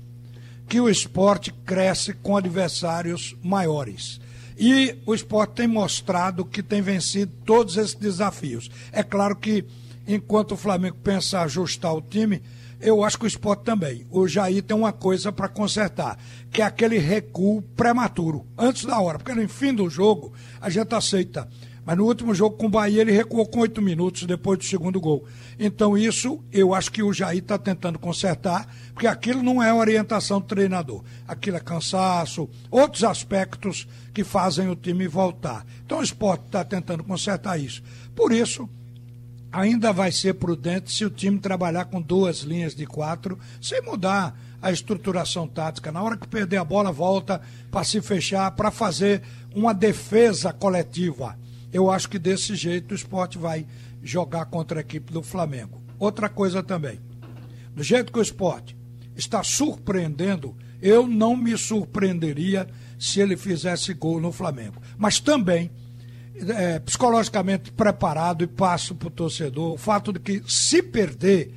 [0.67, 4.19] que o esporte cresce com adversários maiores.
[4.57, 8.69] E o esporte tem mostrado que tem vencido todos esses desafios.
[8.91, 9.63] É claro que,
[10.07, 12.41] enquanto o Flamengo pensa ajustar o time,
[12.79, 14.05] eu acho que o esporte também.
[14.09, 16.17] O Jair tem uma coisa para consertar,
[16.51, 19.17] que é aquele recuo prematuro, antes da hora.
[19.17, 21.47] Porque no fim do jogo, a gente aceita.
[21.87, 24.99] Mas no último jogo com o Bahia, ele recuou com oito minutos depois do segundo
[24.99, 25.25] gol.
[25.57, 30.41] Então, isso eu acho que o Jair está tentando consertar, porque aquilo não é orientação
[30.41, 31.01] do treinador.
[31.25, 35.63] Aquilo é cansaço, outros aspectos que fazem o time voltar.
[35.85, 37.83] Então, o esporte está tentando consertar isso.
[38.15, 38.67] Por isso,
[39.51, 44.35] ainda vai ser prudente se o time trabalhar com duas linhas de quatro, sem mudar
[44.59, 45.91] a estruturação tática.
[45.91, 49.21] Na hora que perder a bola, volta para se fechar, para fazer
[49.53, 51.37] uma defesa coletiva.
[51.71, 53.67] Eu acho que desse jeito o esporte vai
[54.01, 55.79] jogar contra a equipe do Flamengo.
[55.99, 56.99] Outra coisa também.
[57.75, 58.75] Do jeito que o esporte
[59.15, 64.81] está surpreendendo, eu não me surpreenderia se ele fizesse gol no Flamengo.
[64.97, 65.69] Mas também
[66.55, 69.73] é, psicologicamente preparado e passo para o torcedor.
[69.73, 71.53] O fato de que, se perder,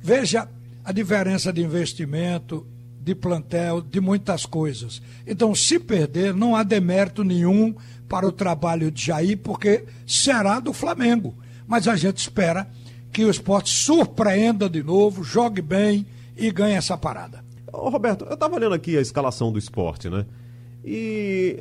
[0.00, 0.48] veja
[0.84, 2.66] a diferença de investimento,
[3.00, 5.00] de plantel, de muitas coisas.
[5.26, 7.74] Então, se perder, não há demérito nenhum
[8.08, 11.36] para o trabalho de Jair, porque será do Flamengo.
[11.66, 12.68] Mas a gente espera
[13.12, 17.44] que o esporte surpreenda de novo, jogue bem e ganhe essa parada.
[17.72, 20.26] Ô, Roberto, eu estava olhando aqui a escalação do esporte, né?
[20.86, 21.58] E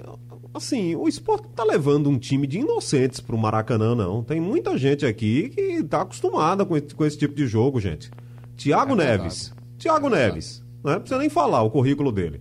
[0.54, 4.24] assim, o esporte tá levando um time de inocentes pro Maracanã, não.
[4.24, 8.12] Tem muita gente aqui que tá acostumada com esse, com esse tipo de jogo, gente.
[8.56, 9.52] Tiago é Neves.
[9.80, 10.64] Tiago é Neves.
[10.84, 12.40] Não é precisa nem falar o currículo dele.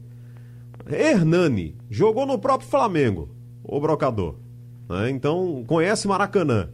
[0.87, 3.31] Hernani jogou no próprio Flamengo,
[3.62, 4.37] o brocador.
[4.87, 5.09] Né?
[5.09, 6.68] Então, conhece Maracanã.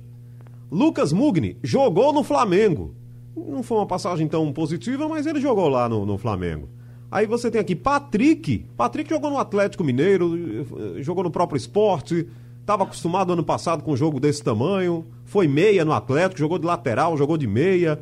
[0.70, 2.96] Lucas Mugni jogou no Flamengo.
[3.36, 6.68] Não foi uma passagem tão positiva, mas ele jogou lá no, no Flamengo.
[7.10, 8.64] Aí você tem aqui Patrick.
[8.76, 10.64] Patrick jogou no Atlético Mineiro,
[11.02, 12.28] jogou no próprio esporte,
[12.60, 16.66] estava acostumado ano passado com um jogo desse tamanho, foi meia no Atlético, jogou de
[16.66, 18.00] lateral, jogou de meia.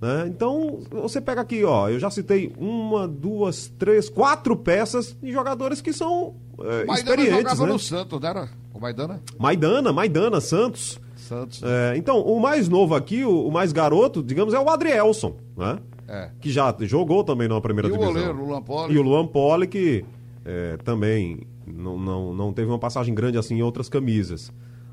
[0.00, 0.26] Né?
[0.28, 5.80] Então, você pega aqui, ó, eu já citei uma, duas, três, quatro peças de jogadores
[5.80, 7.36] que são é, Maidana experientes.
[7.36, 7.72] jogava né?
[7.72, 8.48] no Santos, não era?
[8.74, 9.22] O Maidana?
[9.38, 11.00] Maidana, Maidana, Santos.
[11.16, 11.62] Santos.
[11.62, 15.78] É, então, o mais novo aqui, o, o mais garoto, digamos, é o Adrielson, né?
[16.08, 16.30] É.
[16.40, 18.12] Que já jogou também na primeira e divisão.
[18.12, 18.94] E o goleiro, o Luan Poli.
[18.94, 20.04] E o Luan Poli, que
[20.44, 24.50] é, também não, não, não teve uma passagem grande assim em outras camisas.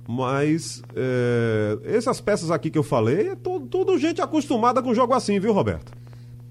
[0.08, 5.14] Mas é, essas peças aqui que eu falei, é tudo, tudo gente acostumada com jogo
[5.14, 5.94] assim, viu, Roberto?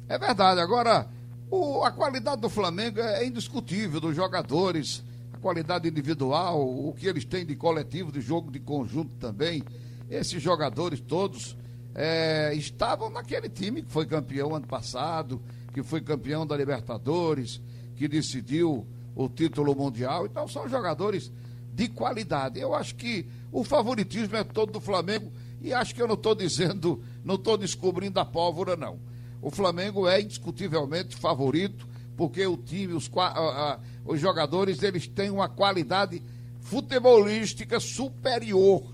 [0.08, 0.60] É verdade.
[0.60, 1.06] Agora,
[1.50, 7.24] o, a qualidade do Flamengo é indiscutível, dos jogadores, a qualidade individual, o que eles
[7.24, 9.62] têm de coletivo, de jogo de conjunto também.
[10.10, 11.56] Esses jogadores todos
[11.94, 15.40] é, estavam naquele time que foi campeão ano passado,
[15.72, 17.60] que foi campeão da Libertadores,
[17.96, 20.26] que decidiu o título mundial.
[20.26, 21.30] Então são jogadores
[21.72, 22.58] de qualidade.
[22.58, 25.30] Eu acho que o favoritismo é todo do Flamengo
[25.60, 28.98] e acho que eu não estou dizendo, não estou descobrindo a pólvora, não.
[29.40, 33.10] O Flamengo é indiscutivelmente favorito, porque o time, os,
[34.04, 36.22] os jogadores, eles têm uma qualidade
[36.60, 38.93] futebolística superior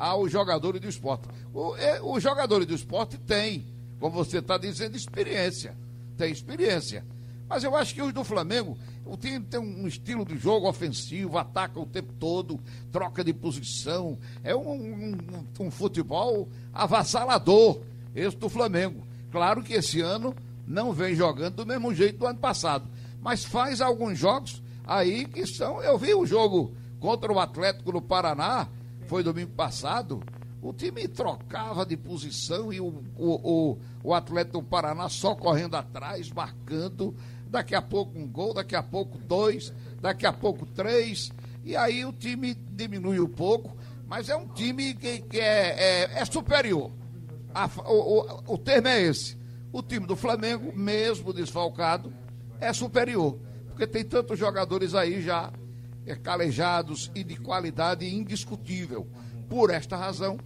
[0.00, 1.28] aos jogadores do esporte.
[1.52, 3.66] O, é, os jogadores do esporte têm,
[4.00, 5.76] como você está dizendo, experiência.
[6.16, 7.04] Tem experiência.
[7.46, 11.36] Mas eu acho que os do Flamengo, o time tem um estilo de jogo ofensivo,
[11.36, 12.58] ataca o tempo todo,
[12.90, 14.16] troca de posição.
[14.42, 15.18] É um, um,
[15.66, 17.80] um futebol avassalador,
[18.14, 19.02] esse do Flamengo.
[19.30, 20.34] Claro que esse ano
[20.66, 22.88] não vem jogando do mesmo jeito do ano passado.
[23.20, 25.82] Mas faz alguns jogos aí que são.
[25.82, 28.66] Eu vi o jogo contra o Atlético no Paraná,
[29.10, 30.22] foi domingo passado.
[30.62, 35.74] O time trocava de posição e o, o, o, o Atlético do Paraná só correndo
[35.74, 37.12] atrás, marcando.
[37.48, 41.32] Daqui a pouco um gol, daqui a pouco dois, daqui a pouco três.
[41.64, 46.20] E aí o time diminui um pouco, mas é um time que, que é, é,
[46.20, 46.92] é superior.
[47.52, 49.36] A, o, o, o termo é esse.
[49.72, 52.12] O time do Flamengo, mesmo desfalcado,
[52.60, 53.36] é superior.
[53.70, 55.52] Porque tem tantos jogadores aí já
[56.22, 59.06] calejados e de qualidade indiscutível.
[59.48, 60.38] Por esta razão,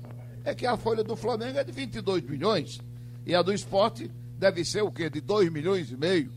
[0.44, 2.80] é que a folha do Flamengo é de 22 milhões
[3.26, 5.08] e a do esporte deve ser o quê?
[5.08, 6.30] De 2 milhões e meio,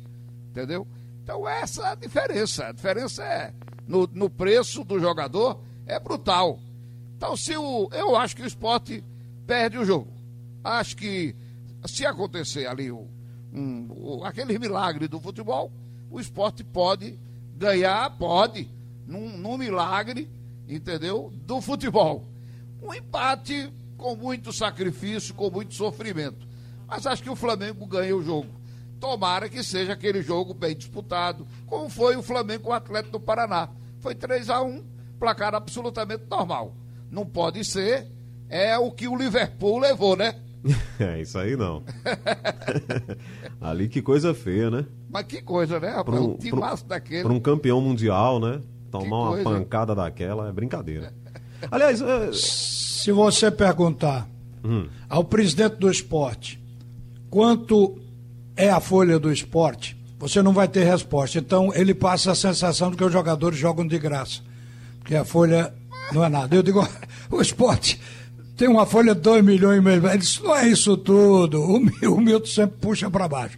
[0.50, 0.88] entendeu?
[1.24, 2.68] Então essa é a diferença.
[2.68, 3.54] A diferença é
[3.86, 6.60] no, no preço do jogador é brutal.
[7.18, 9.04] Então se o, eu acho que o esporte
[9.46, 10.08] perde o jogo.
[10.64, 11.36] Acho que
[11.86, 13.08] se acontecer ali o,
[13.54, 15.72] um, o, aquele milagre do futebol,
[16.10, 17.18] o esporte pode
[17.56, 18.70] ganhar, pode,
[19.08, 20.30] num, num milagre,
[20.68, 21.32] entendeu?
[21.46, 22.28] Do futebol.
[22.82, 26.48] Um empate com muito sacrifício, com muito sofrimento.
[26.88, 28.48] Mas acho que o Flamengo ganha o jogo.
[29.00, 33.20] Tomara que seja aquele jogo bem disputado, como foi o Flamengo com o Atlético do
[33.20, 33.70] Paraná.
[34.00, 34.84] Foi 3 a 1
[35.20, 36.76] placar absolutamente normal.
[37.10, 38.08] Não pode ser,
[38.50, 40.36] é o que o Liverpool levou, né?
[41.00, 41.84] É, isso aí não.
[43.62, 44.86] Ali que coisa feia, né?
[45.10, 46.20] Mas que coisa, né, rapaz?
[46.20, 47.22] um, um timaço daquele.
[47.22, 48.62] Para um campeão mundial, né?
[48.92, 51.14] Tomar uma pancada daquela é brincadeira.
[51.72, 52.32] Aliás, é...
[52.34, 54.28] se você perguntar
[54.64, 54.88] hum.
[55.10, 56.62] ao presidente do esporte
[57.30, 57.98] quanto
[58.56, 61.38] é a folha do esporte, você não vai ter resposta.
[61.38, 64.42] Então ele passa a sensação de que os jogadores jogam de graça.
[65.00, 65.74] Porque a folha
[66.12, 66.56] não é nada.
[66.56, 66.88] Eu digo,
[67.30, 68.00] o esporte
[68.56, 70.08] tem uma folha de 2 milhões e meio.
[70.08, 71.62] Ele disse, não é isso tudo.
[71.62, 73.58] O Milton sempre puxa para baixo.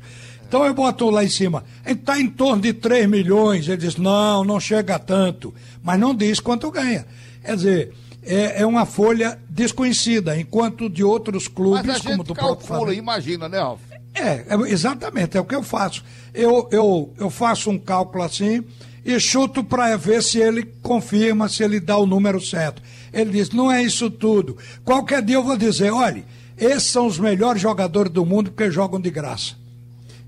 [0.49, 3.67] Então eu boto lá em cima, está em torno de 3 milhões.
[3.67, 5.53] Ele diz, não, não chega a tanto.
[5.83, 7.05] Mas não diz quanto ganha.
[7.45, 12.23] Quer dizer, é, é uma folha desconhecida, enquanto de outros clubes, Mas a gente como
[12.23, 12.99] do calcula, próprio Flamengo.
[12.99, 13.79] imagina, né, Alf?
[14.15, 16.03] É, é, exatamente, é o que eu faço.
[16.33, 18.63] Eu, eu, eu faço um cálculo assim
[19.05, 22.81] e chuto para ver se ele confirma, se ele dá o número certo.
[23.13, 24.57] Ele diz: não é isso tudo.
[24.83, 26.25] Qualquer dia eu vou dizer: olha,
[26.57, 29.58] esses são os melhores jogadores do mundo porque jogam de graça.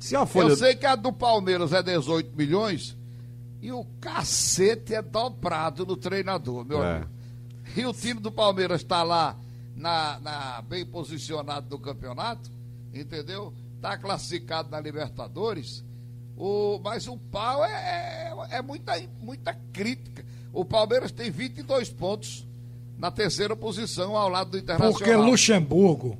[0.01, 0.49] Se a folha...
[0.49, 2.97] Eu sei que a do Palmeiras é 18 milhões
[3.61, 6.95] e o cacete é dobrado no treinador, meu é.
[6.95, 7.11] amigo.
[7.77, 9.37] E o time do Palmeiras está lá
[9.75, 12.49] na, na, bem posicionado no campeonato,
[12.91, 13.53] entendeu?
[13.75, 15.85] Está classificado na Libertadores.
[16.35, 20.25] O, mas o pau é, é, é muita, muita crítica.
[20.51, 22.47] O Palmeiras tem 22 pontos
[22.97, 24.97] na terceira posição ao lado do Internacional.
[24.97, 26.17] Porque Luxemburgo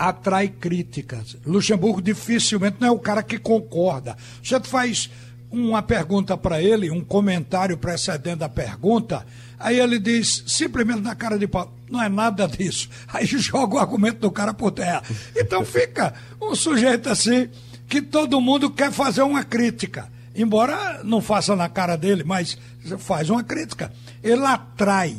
[0.00, 1.36] atrai críticas.
[1.44, 4.16] Luxemburgo dificilmente não é o cara que concorda.
[4.42, 5.10] Você faz
[5.50, 9.26] uma pergunta para ele, um comentário precedendo a pergunta,
[9.58, 12.88] aí ele diz simplesmente na cara de pau, não é nada disso.
[13.12, 15.02] Aí joga o argumento do cara por terra.
[15.36, 17.50] Então fica um sujeito assim
[17.88, 20.08] que todo mundo quer fazer uma crítica.
[20.34, 22.56] Embora não faça na cara dele, mas
[22.98, 23.92] faz uma crítica.
[24.22, 25.16] Ele atrai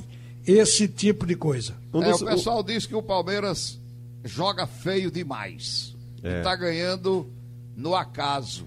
[0.48, 1.76] esse tipo de coisa.
[1.94, 3.81] É, o pessoal diz que o Palmeiras
[4.24, 5.96] joga feio demais.
[6.24, 6.40] É.
[6.40, 7.28] Está ganhando
[7.76, 8.66] no acaso.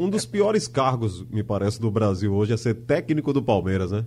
[0.00, 4.04] Um dos piores cargos, me parece, do Brasil hoje é ser técnico do Palmeiras, né?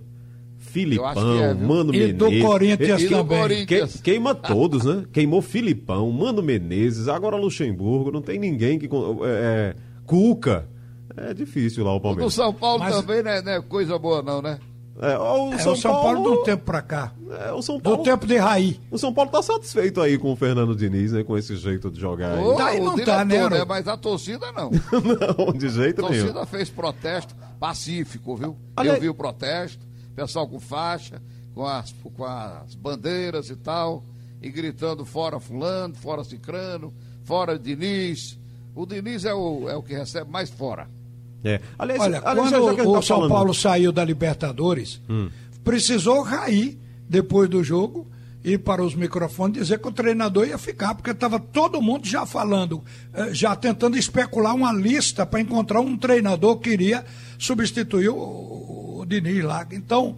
[0.58, 2.16] Filipão, é, Mano e Menezes.
[2.16, 3.38] Do Corinthians e, também.
[3.40, 3.92] Corinthians.
[3.96, 5.04] Que, queima todos, né?
[5.12, 8.86] Queimou Filipão, Mano Menezes, agora Luxemburgo, não tem ninguém que.
[8.86, 8.90] É,
[9.24, 10.68] é, Cuca.
[11.16, 12.26] É difícil lá o Palmeiras.
[12.26, 12.94] O do São Paulo Mas...
[12.94, 14.58] também não é, não é coisa boa, não, né?
[15.00, 17.12] É, o, é, São o São Paulo, Paulo do tempo pra cá.
[17.46, 18.80] É, o São Paulo, do tempo de Raí.
[18.90, 21.22] O São Paulo tá satisfeito aí com o Fernando Diniz, né?
[21.22, 22.80] Com esse jeito de jogar oh, aí.
[22.80, 23.64] não tá, né, né?
[23.66, 24.70] Mas a torcida não.
[25.40, 26.14] não, de jeito nenhum.
[26.14, 26.46] A torcida nenhum.
[26.46, 28.56] fez protesto pacífico, viu?
[28.76, 28.90] Olha...
[28.90, 31.20] Eu vi o protesto, pessoal com faixa,
[31.54, 34.02] com as, com as bandeiras e tal,
[34.40, 36.92] e gritando fora fulano, fora cicrano,
[37.24, 38.38] fora Diniz.
[38.74, 40.88] O Diniz é o, é o que recebe mais fora.
[41.44, 41.60] É.
[41.78, 43.30] Aliás, Olha, aliás, quando o tá São falando...
[43.30, 45.28] Paulo saiu da Libertadores, hum.
[45.62, 48.06] precisou Raí, depois do jogo,
[48.46, 52.24] ir para os microfones dizer que o treinador ia ficar, porque estava todo mundo já
[52.24, 57.04] falando, eh, já tentando especular uma lista para encontrar um treinador que iria
[57.38, 59.66] substituir o, o Diniz lá.
[59.72, 60.16] Então,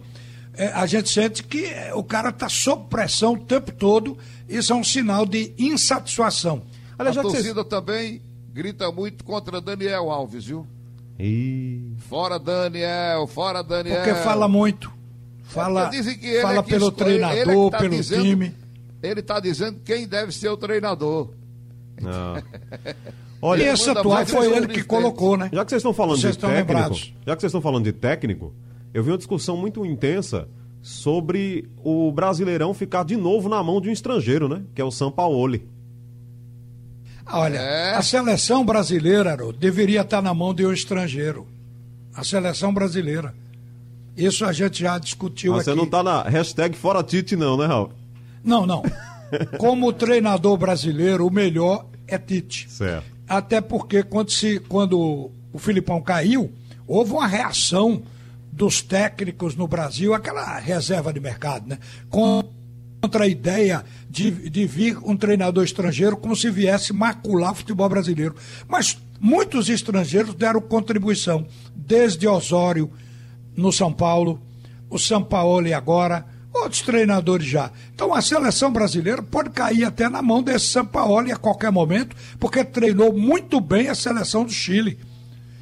[0.53, 4.17] é, a gente sente que é, o cara está sob pressão o tempo todo.
[4.47, 6.61] Isso é um sinal de insatisfação.
[6.97, 7.67] Aliás, a torcida vocês...
[7.67, 8.21] também
[8.53, 10.67] grita muito contra Daniel Alves, viu?
[11.19, 11.93] E...
[12.07, 13.97] Fora Daniel, fora Daniel.
[13.97, 14.91] Porque fala muito.
[15.43, 18.55] Fala, é fala pelo escolhe, treinador, tá pelo dizendo, time.
[19.01, 21.29] Ele está dizendo quem deve ser o treinador.
[21.99, 22.35] Não.
[23.41, 25.49] Olha, e esse atual foi ele que colocou, né?
[25.51, 27.13] Já que vocês estão falando vocês de técnico, lembrados.
[27.25, 28.53] já que vocês estão falando de técnico,
[28.93, 30.47] eu vi uma discussão muito intensa
[30.81, 34.61] sobre o Brasileirão ficar de novo na mão de um estrangeiro, né?
[34.75, 35.67] Que é o Sampaoli.
[37.31, 37.95] Olha, é.
[37.95, 41.47] a seleção brasileira deveria estar na mão de um estrangeiro.
[42.15, 43.33] A seleção brasileira.
[44.17, 45.71] Isso a gente já discutiu Mas aqui.
[45.71, 47.91] Você não está na hashtag fora Tite, não, né, Raul?
[48.43, 48.83] Não, não.
[49.57, 52.69] Como treinador brasileiro, o melhor é Tite.
[52.69, 53.05] Certo.
[53.27, 56.51] Até porque quando, se, quando o Filipão caiu,
[56.87, 58.01] houve uma reação
[58.51, 61.77] dos técnicos no Brasil, aquela reserva de mercado, né?
[63.01, 67.87] Contra a ideia de, de vir um treinador estrangeiro como se viesse macular o futebol
[67.87, 68.35] brasileiro.
[68.67, 72.91] Mas muitos estrangeiros deram contribuição, desde Osório,
[73.55, 74.41] no São Paulo,
[74.89, 77.71] o São Paulo agora, outros treinadores já.
[77.93, 82.15] Então a seleção brasileira pode cair até na mão desse São Paulo a qualquer momento,
[82.39, 84.99] porque treinou muito bem a seleção do Chile.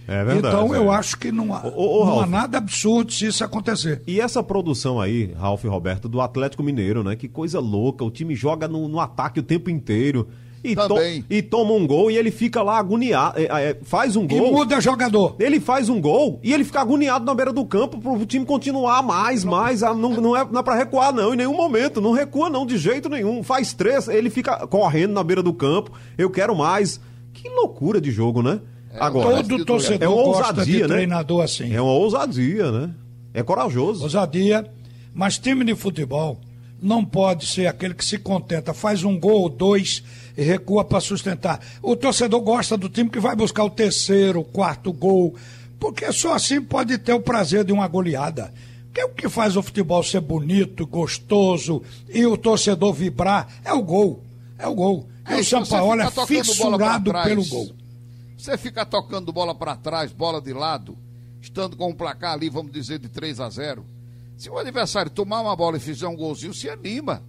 [0.08, 0.56] É verdade.
[0.56, 0.78] Então é.
[0.78, 4.02] eu acho que não, há, ô, ô, não há nada absurdo se isso acontecer.
[4.08, 7.16] E essa produção aí, Ralf e Roberto, do Atlético Mineiro, né?
[7.16, 8.06] Que coisa louca.
[8.06, 10.28] O time joga no, no ataque o tempo inteiro.
[10.64, 10.96] E, to
[11.30, 13.40] e, toma um gol e ele fica lá agoniado.
[13.40, 14.48] É, é, faz um gol.
[14.48, 15.36] E muda jogador.
[15.40, 19.04] Ele faz um gol e ele fica agoniado na beira do campo pro time continuar
[19.04, 19.84] mais, mais.
[19.84, 22.02] Ah, não, não, é, não é pra recuar, não, em nenhum momento.
[22.02, 23.44] Não recua, não, de jeito nenhum.
[23.44, 25.92] Faz três, ele fica correndo na beira do campo.
[26.18, 27.00] Eu quero mais.
[27.34, 28.60] Que loucura de jogo, né?
[28.98, 30.88] É, Agora, todo torcedor é uma ousadia, de né?
[30.88, 31.72] treinador assim.
[31.72, 32.90] É uma ousadia, né?
[33.32, 34.04] É corajoso.
[34.04, 34.66] Ousadia,
[35.14, 36.40] mas time de futebol
[36.82, 40.04] não pode ser aquele que se contenta, faz um gol ou dois
[40.36, 41.60] e recua para sustentar.
[41.82, 45.36] O torcedor gosta do time que vai buscar o terceiro, o quarto gol,
[45.80, 48.52] porque só assim pode ter o prazer de uma goleada.
[48.94, 53.72] Que é o que faz o futebol ser bonito, gostoso e o torcedor vibrar é
[53.72, 54.24] o gol.
[54.58, 55.08] É o gol.
[55.30, 57.76] E é, o São Paulo é fissurado pelo gol.
[58.38, 60.98] Você fica tocando bola para trás, bola de lado,
[61.42, 63.98] estando com um placar ali, vamos dizer, de 3 a 0
[64.38, 67.24] se o adversário tomar uma bola e fizer um golzinho, se anima.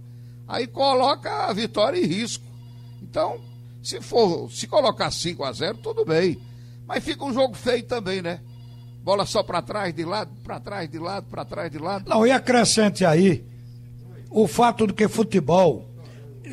[0.47, 2.45] Aí coloca a vitória em risco.
[3.01, 3.41] Então,
[3.81, 6.39] se for, se colocar 5 a 0 tudo bem.
[6.87, 8.39] Mas fica um jogo feio também, né?
[9.03, 12.07] Bola só para trás, de lado, para trás, de lado, para trás, de lado.
[12.07, 13.43] Não, e acrescente aí
[14.29, 15.89] o fato de que futebol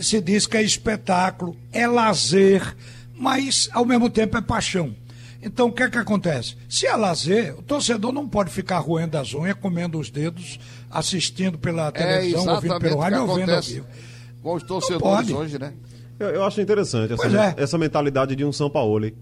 [0.00, 2.76] se diz que é espetáculo, é lazer,
[3.18, 4.94] mas ao mesmo tempo é paixão.
[5.42, 6.56] Então, o que é que acontece?
[6.68, 10.58] Se é lazer, o torcedor não pode ficar roendo as unhas, comendo os dedos,
[10.90, 13.86] assistindo pela é televisão, é ouvindo pelo rádio, ouvindo ao vivo.
[14.42, 15.72] Com os torcedores hoje, né?
[16.18, 17.54] Eu, eu acho interessante essa, é.
[17.58, 19.00] essa mentalidade de um São Paulo.
[19.00, 19.12] Né?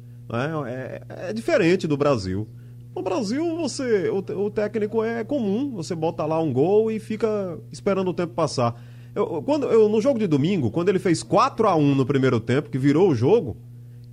[0.66, 2.48] É, é, diferente do Brasil.
[2.94, 7.58] No Brasil, você o, o, técnico é comum, você bota lá um gol e fica
[7.72, 8.80] esperando o tempo passar.
[9.14, 12.38] Eu, quando, eu, no jogo de domingo, quando ele fez 4 a 1 no primeiro
[12.38, 13.56] tempo, que virou o jogo,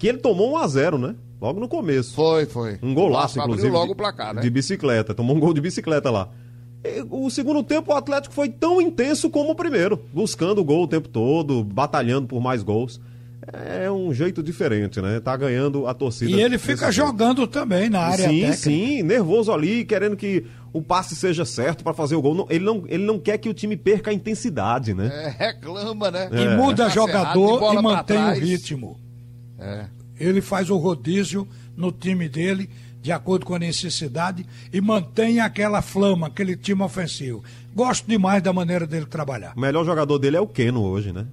[0.01, 1.15] que ele tomou 1 a 0 né?
[1.39, 2.15] Logo no começo.
[2.15, 2.79] Foi, foi.
[2.81, 3.69] Um golaço, inclusive.
[3.69, 4.41] logo o placar, né?
[4.41, 5.13] De bicicleta.
[5.13, 6.27] Tomou um gol de bicicleta lá.
[6.83, 10.03] E, o segundo tempo, o Atlético foi tão intenso como o primeiro.
[10.11, 12.99] Buscando o gol o tempo todo, batalhando por mais gols.
[13.53, 15.19] É um jeito diferente, né?
[15.19, 16.31] Tá ganhando a torcida.
[16.31, 18.57] E ele fica jogando também na área Sim, técnica.
[18.57, 22.47] sim, nervoso ali, querendo que o passe seja certo para fazer o gol.
[22.49, 25.11] Ele não, ele não quer que o time perca a intensidade, né?
[25.13, 26.27] É, reclama, né?
[26.31, 28.99] E muda jogador e mantém o ritmo.
[29.61, 29.85] É.
[30.19, 32.69] Ele faz o rodízio no time dele,
[33.01, 37.43] de acordo com a necessidade, e mantém aquela flama, aquele time ofensivo.
[37.73, 39.53] Gosto demais da maneira dele trabalhar.
[39.55, 41.25] O melhor jogador dele é o Keno hoje, né?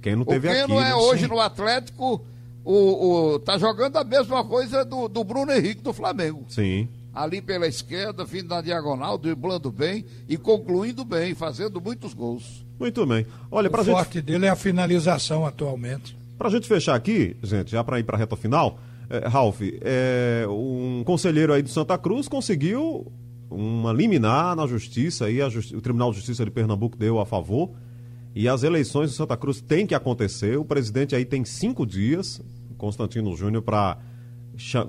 [0.00, 0.62] Keno teve aqui.
[0.62, 0.94] O Keno é né?
[0.94, 1.28] hoje Sim.
[1.28, 2.24] no Atlético,
[2.64, 6.44] o, o, tá jogando a mesma coisa do, do Bruno Henrique do Flamengo.
[6.48, 12.66] Sim ali pela esquerda, vindo na diagonal, driblando bem e concluindo bem, fazendo muitos gols.
[12.78, 13.24] Muito bem.
[13.50, 13.94] Olha, o gente...
[13.94, 16.16] forte dele é a finalização atualmente.
[16.36, 18.78] Para a gente fechar aqui, gente, já para ir para a reta final,
[19.08, 23.12] é, Ralf, é, um conselheiro aí do Santa Cruz conseguiu
[23.50, 27.70] uma liminar na justiça, aí Justi o Tribunal de Justiça de Pernambuco deu a favor,
[28.34, 30.58] e as eleições do Santa Cruz têm que acontecer.
[30.58, 32.42] O presidente aí tem cinco dias,
[32.76, 33.98] Constantino Júnior, para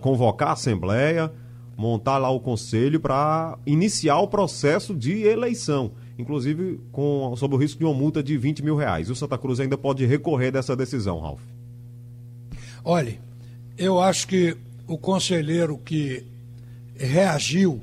[0.01, 1.31] convocar a Assembleia,
[1.77, 7.79] montar lá o conselho para iniciar o processo de eleição inclusive com, sob o risco
[7.79, 9.09] de uma multa de 20 mil reais.
[9.09, 11.41] O Santa Cruz ainda pode recorrer dessa decisão, Ralf.
[12.83, 13.19] Olhe,
[13.77, 14.55] eu acho que
[14.87, 16.23] o conselheiro que
[16.95, 17.81] reagiu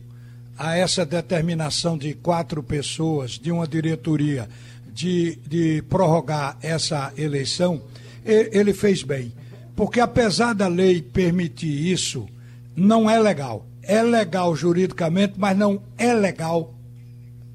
[0.56, 4.48] a essa determinação de quatro pessoas, de uma diretoria,
[4.92, 7.82] de, de prorrogar essa eleição,
[8.24, 9.32] ele fez bem.
[9.74, 12.28] Porque apesar da lei permitir isso,
[12.76, 13.66] não é legal.
[13.82, 16.72] É legal juridicamente, mas não é legal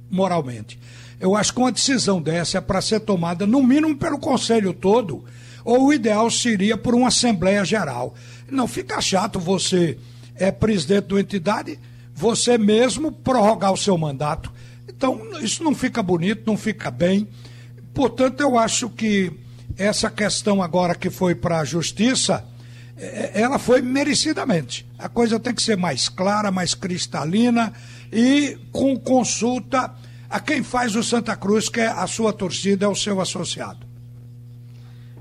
[0.09, 0.79] moralmente.
[1.19, 5.25] Eu acho que uma decisão dessa é para ser tomada, no mínimo, pelo Conselho todo,
[5.65, 8.13] ou o ideal seria por uma Assembleia Geral.
[8.49, 9.97] Não fica chato você
[10.35, 11.79] é presidente de uma entidade,
[12.13, 14.51] você mesmo prorrogar o seu mandato.
[14.87, 17.27] Então, isso não fica bonito, não fica bem.
[17.93, 19.31] Portanto, eu acho que
[19.75, 22.45] essa questão agora que foi para a justiça,
[22.95, 24.87] é, ela foi merecidamente.
[24.97, 27.73] A coisa tem que ser mais clara, mais cristalina
[28.11, 29.93] e com consulta
[30.29, 33.85] a quem faz o Santa Cruz, que é a sua torcida, é o seu associado.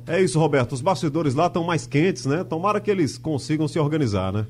[0.06, 0.72] É isso, Roberto.
[0.72, 2.44] Os bastidores lá estão mais quentes, né?
[2.44, 4.46] Tomara que eles consigam se organizar, né?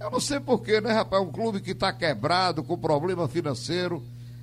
[0.00, 1.22] Eu não sei porquê, né, rapaz?
[1.22, 4.02] Um clube que está quebrado, com problema financeiro,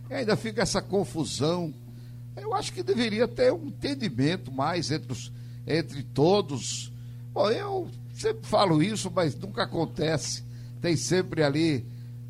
[0.10, 1.74] ainda fica essa confusão.
[2.36, 5.32] Eu acho que deveria ter um entendimento mais entre, os,
[5.66, 6.92] entre todos.
[7.34, 10.44] Bom, eu sempre falo isso, mas nunca acontece.
[10.82, 11.86] Tem sempre ali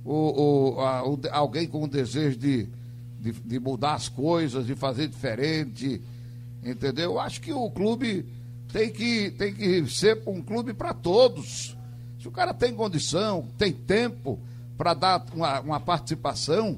[0.06, 2.70] o, o, a, o alguém com o desejo de,
[3.20, 6.00] de, de, mudar as coisas, de fazer diferente,
[6.64, 7.14] entendeu?
[7.14, 8.24] Eu acho que o clube
[8.72, 11.76] tem que, tem que ser um clube para todos.
[12.22, 14.40] Se o cara tem condição, tem tempo
[14.78, 16.78] para dar uma, uma participação,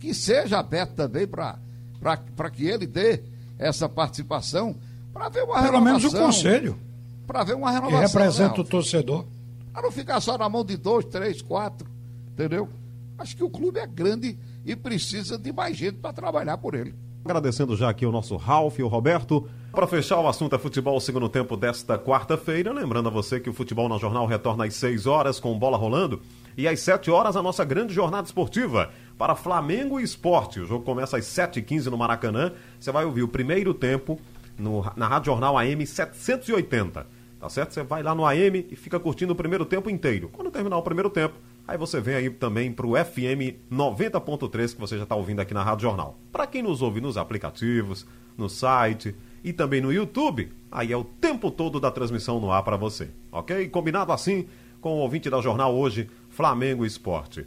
[0.00, 3.22] que seja aberto também para que ele dê
[3.56, 4.74] essa participação,
[5.12, 5.84] para ver uma Pelo renovação.
[5.84, 6.78] menos o conselho.
[7.24, 8.00] Para ver uma renovação.
[8.00, 9.26] Que representa o torcedor.
[9.72, 11.88] Para não ficar só na mão de dois, três, quatro,
[12.34, 12.68] entendeu?
[13.16, 16.94] Acho que o clube é grande e precisa de mais gente para trabalhar por ele.
[17.24, 19.48] Agradecendo já aqui o nosso Ralf e o Roberto.
[19.72, 22.70] Para fechar o assunto é futebol segundo tempo desta quarta-feira.
[22.70, 26.20] Lembrando a você que o Futebol na Jornal retorna às 6 horas com bola rolando.
[26.54, 30.60] E às 7 horas a nossa grande jornada esportiva para Flamengo e Esporte.
[30.60, 32.52] O jogo começa às 7h15 no Maracanã.
[32.78, 34.20] Você vai ouvir o primeiro tempo
[34.58, 37.06] no, na Rádio Jornal AM 780.
[37.40, 37.72] Tá certo?
[37.72, 40.28] Você vai lá no AM e fica curtindo o primeiro tempo inteiro.
[40.30, 41.34] Quando terminar o primeiro tempo,
[41.66, 45.54] aí você vem aí também para o FM 90.3 que você já está ouvindo aqui
[45.54, 46.18] na Rádio Jornal.
[46.32, 48.06] Para quem nos ouve nos aplicativos,
[48.36, 52.62] no site e também no YouTube, aí é o tempo todo da transmissão no ar
[52.62, 53.10] para você.
[53.30, 53.68] Ok?
[53.68, 54.46] Combinado assim
[54.80, 57.46] com o ouvinte da Jornal hoje, Flamengo Esporte.